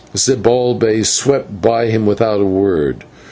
Zibalbay 0.15 1.05
swept 1.05 1.61
by 1.61 1.85
him 1.91 2.07
without 2.07 2.41
a 2.41 2.45
word. 2.45 3.03